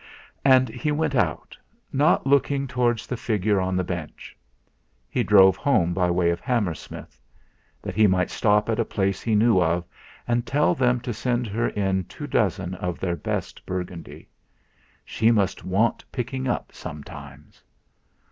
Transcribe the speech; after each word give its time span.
And 0.43 0.67
he 0.67 0.91
went 0.91 1.13
out, 1.13 1.55
not 1.93 2.25
looking 2.25 2.65
towards 2.65 3.05
the 3.05 3.15
figure 3.15 3.61
on 3.61 3.75
the 3.75 3.83
bench. 3.83 4.35
He 5.07 5.21
drove 5.21 5.55
home 5.57 5.93
by 5.93 6.09
way 6.09 6.31
of 6.31 6.39
Hammersmith; 6.39 7.21
that 7.83 7.93
he 7.93 8.07
might 8.07 8.31
stop 8.31 8.67
at 8.67 8.79
a 8.79 8.83
place 8.83 9.21
he 9.21 9.35
knew 9.35 9.61
of 9.61 9.83
and 10.27 10.43
tell 10.43 10.73
them 10.73 11.01
to 11.01 11.13
send 11.13 11.45
her 11.45 11.67
in 11.69 12.05
two 12.05 12.25
dozen 12.25 12.73
of 12.73 12.99
their 12.99 13.15
best 13.15 13.63
Burgundy. 13.63 14.27
She 15.05 15.29
must 15.29 15.63
want 15.63 16.03
picking 16.11 16.47
up 16.47 16.71
sometimes! 16.71 17.63